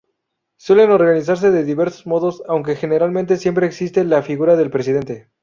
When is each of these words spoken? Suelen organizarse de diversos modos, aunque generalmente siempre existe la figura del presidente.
Suelen 0.57 0.89
organizarse 0.89 1.51
de 1.51 1.63
diversos 1.63 2.07
modos, 2.07 2.41
aunque 2.47 2.75
generalmente 2.75 3.37
siempre 3.37 3.67
existe 3.67 4.03
la 4.03 4.23
figura 4.23 4.55
del 4.55 4.71
presidente. 4.71 5.29